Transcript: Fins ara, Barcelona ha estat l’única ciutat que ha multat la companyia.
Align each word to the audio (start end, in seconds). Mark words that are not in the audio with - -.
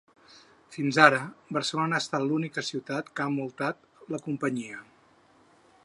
Fins 0.75 0.97
ara, 1.03 1.19
Barcelona 1.57 1.99
ha 1.99 2.03
estat 2.05 2.25
l’única 2.31 2.65
ciutat 2.71 3.13
que 3.19 3.27
ha 3.27 3.35
multat 3.37 4.11
la 4.15 4.23
companyia. 4.31 4.85